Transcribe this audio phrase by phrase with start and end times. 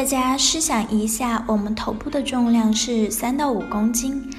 [0.00, 4.30] 大家试想一下，我们头部的重量是三到五公斤，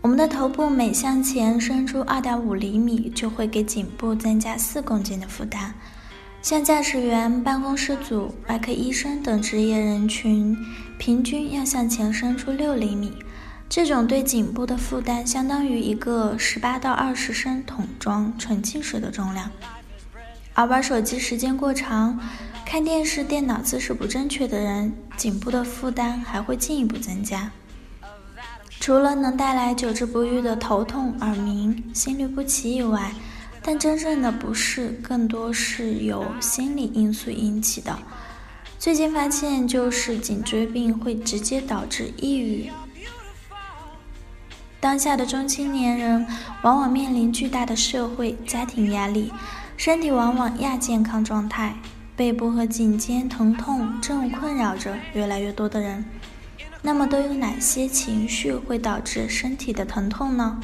[0.00, 5.74] 我们的头部每向前伸出二点五厘米，就会给颈部增加四公斤的负担。
[6.40, 10.56] 像驾驶员、办公室组、外科医生等职业人群，
[10.98, 13.12] 平均要向前伸出六厘米，
[13.68, 19.50] 这种对颈部的负担相当于一个十八到二十升桶装纯净水的重量。
[20.54, 22.18] 而玩手机时间过长。
[22.70, 27.50] 看电视、电脑姿势不正确的人，颈部的负担还会进一步增加。
[28.78, 33.10] 除了能带来久治不愈的头痛、耳鸣、心律不齐以外，
[33.60, 37.98] 但真正的不适更多是由心理因素引起的。
[38.78, 42.70] 最近发现，就是颈椎病会直接导致抑郁。
[44.78, 46.24] 当下的中青年人
[46.62, 49.32] 往往面临巨大的社会、家庭压力，
[49.76, 51.74] 身体往往亚健康状态。
[52.19, 56.05] 背部和颈肩疼痛正困扰着越来越多的人。
[56.81, 60.59] 那么，都有哪些情绪会导致身体的疼痛呢？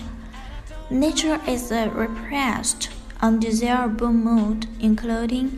[0.92, 2.88] Nature is a repressed,
[3.22, 5.50] undesirable mood, including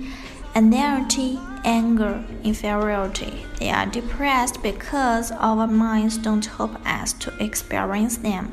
[0.54, 3.34] anxiety, anger, inferiority.
[3.60, 8.46] They are depressed because our minds don't help us to experience them.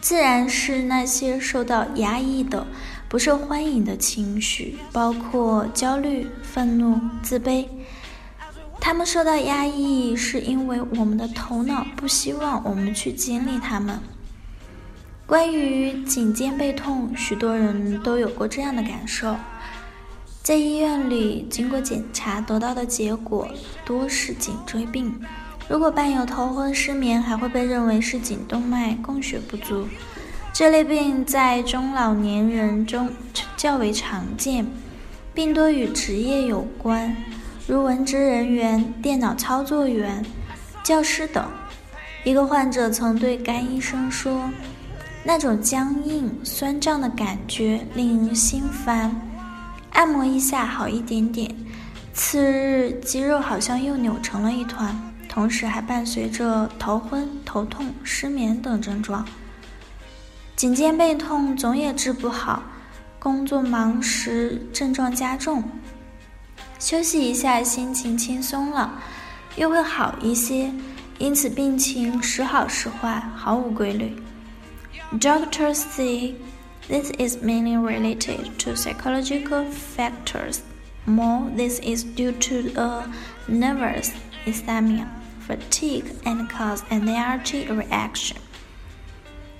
[0.00, 2.66] 自然是那些受到压抑的。
[3.11, 7.67] 不受欢迎的情绪包括焦虑、愤怒、自卑。
[8.79, 13.99] 他们受到压抑，是因为我们的头脑不希望我们去经历他们。
[15.25, 19.35] 关于颈肩背痛，许多人都有过这样的感受：
[20.41, 23.45] 在医院里经过检查得到的结果
[23.83, 25.13] 多是颈椎病。
[25.67, 29.85] 如果伴有头昏、失眠，还会被认为是颈动脉供血不足。
[30.53, 33.09] 这类病在中老年人中
[33.55, 34.67] 较为常见，
[35.33, 37.15] 病多与职业有关，
[37.67, 40.23] 如文职人员、电脑操作员、
[40.83, 41.43] 教师等。
[42.25, 44.51] 一个患者曾对该医生说
[45.23, 49.09] ：“那种僵硬、酸胀的感觉令人心烦，
[49.93, 51.49] 按摩一下好一点点。
[52.13, 54.93] 次日肌肉好像又扭成了一团，
[55.29, 59.25] 同时还伴随着头昏、头痛、失眠等症状。”
[60.61, 62.61] 颈肩背痛总也治不好，
[63.17, 65.63] 工作忙时症状加重，
[66.77, 69.01] 休息一下心情轻松了，
[69.55, 70.71] 又会好一些，
[71.17, 74.15] 因此病情时好时坏，毫无规律。
[75.19, 76.35] Doctors say
[76.87, 79.65] this is mainly related to psychological
[79.97, 80.59] factors.
[81.05, 83.05] More, this is due to a
[83.47, 84.11] nervous
[84.45, 85.07] insomnia,
[85.47, 88.37] fatigue, and cause anxiety reaction.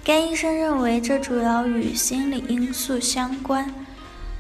[0.04, 3.72] 该医生认为，这主要与心理因素相关。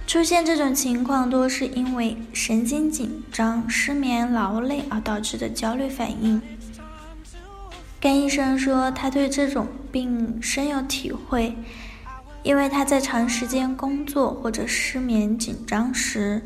[0.08, 6.42] 出现这种情况多是因为神经紧张、失眠、劳累而导致的焦虑反应。
[8.00, 11.56] 该医生说，他对这种病深有体会，
[12.42, 16.42] 因为他在长时间工作或者失眠紧张时，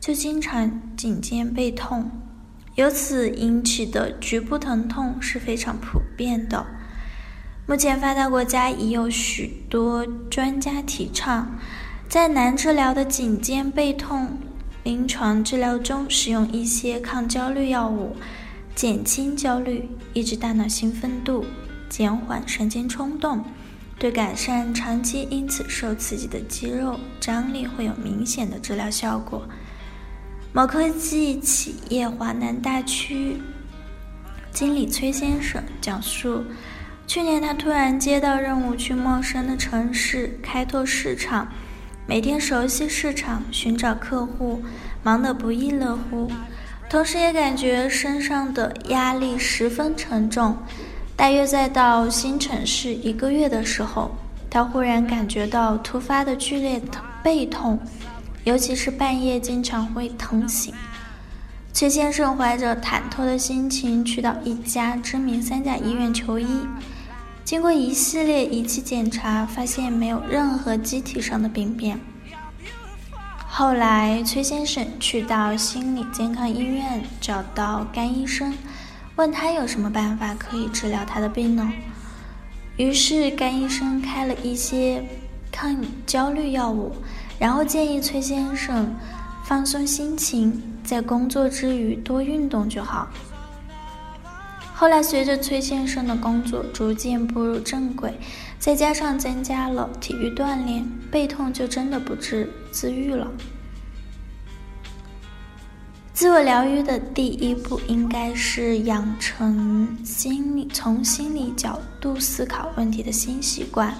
[0.00, 2.10] 就经常颈肩背痛，
[2.74, 6.66] 由此引起的局部疼痛是非常普遍的。
[7.68, 11.50] 目前，发达国家已有许多专家提倡，
[12.08, 14.38] 在难治疗的颈肩背痛
[14.84, 18.14] 临床治疗中，使用一些抗焦虑药物，
[18.76, 21.44] 减轻焦虑，抑制大脑兴奋度，
[21.88, 23.44] 减缓神经冲动，
[23.98, 29.44] 对改善长期因此受刺激的肌肉张力会有明显的治疗效果。
[30.52, 33.36] 某科技企业华南大区
[34.52, 36.44] 经理崔先生讲述。
[37.06, 41.46] 去年，他突然接到任务，去陌生的城市开拓市场，
[42.04, 44.60] 每天熟悉市场，寻找客户，
[45.04, 46.28] 忙得不亦乐乎，
[46.90, 50.58] 同时也感觉身上的压力十分沉重。
[51.14, 54.10] 大约在到新城市一个月的时候，
[54.50, 56.82] 他忽然感觉到突发的剧烈
[57.22, 57.78] 背痛，
[58.42, 60.74] 尤其是半夜经常会疼醒。
[61.72, 66.46] 崔先生怀着忐忑的心情去到一家知名三甲医院求医。
[67.46, 72.00] 经过一系列仪器检查，发现没有任何机体上的病变。
[73.46, 78.52] 后来，崔先生去到心理健康医院，找到甘医生，
[79.14, 81.72] 问他有什么办法可以治疗他的病呢？
[82.76, 85.04] 于是甘医生开了一些
[85.52, 86.90] 抗焦虑药物，
[87.38, 88.92] 然后建议崔先生
[89.44, 93.08] 放松心情，在工作之余多运动就好。
[94.78, 98.12] 后来随着崔先生的工作逐渐步入正轨，
[98.58, 103.26] 再加上增加了体育锻炼，背痛就真的不治自愈了。
[106.12, 113.94] 自我疗愈的第一步应该是养成心理从心理角度思考问题的新习惯，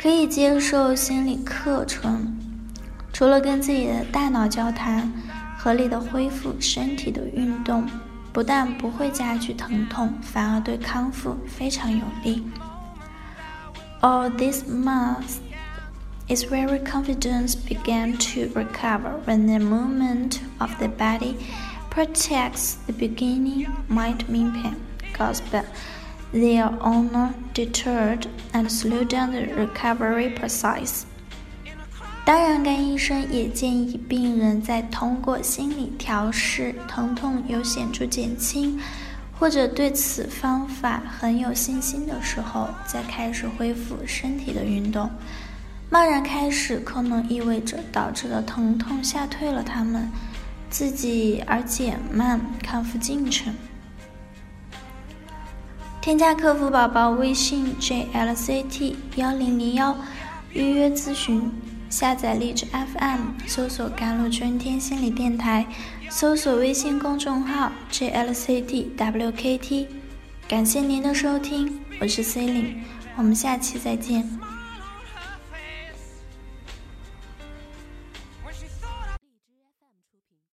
[0.00, 2.34] 可以接受心理课程。
[3.12, 5.12] 除了跟自己的大脑交谈，
[5.58, 7.86] 合理的恢复身体的运动，
[8.33, 12.43] 不但不会加剧疼痛，反而对康复非常有利。
[14.01, 15.39] All this must.
[16.27, 21.35] Its very confidence began to recover when the movement of the body
[21.89, 24.75] protects the beginning might mean pain
[25.17, 25.63] caused by
[26.31, 31.07] their owner deterred and slow down the recovery process.
[32.24, 38.80] 当然，该医生也建议病人在通过心理调试疼痛有显著减轻，
[39.38, 45.10] 或者对此方法很有信心的时候，再开始恢复身体的运动。
[45.90, 50.10] 贸然开始可能意味着导致的疼痛吓退了他们
[50.70, 53.54] 自己，而减慢康复进程。
[56.00, 59.94] 添加客服宝宝微信 jlct 幺零零幺
[60.52, 61.50] 预约咨询，
[61.94, 65.64] 下载荔枝 FM，搜索“甘露春天心理电台”，
[66.10, 69.86] 搜索微信公众号 “jlcdwkt”。
[70.48, 72.74] 感谢您的收听，我是 C e l i n e
[73.16, 74.28] 我们下期再见。